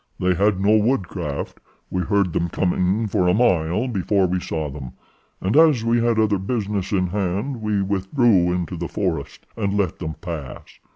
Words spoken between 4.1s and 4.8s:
we saw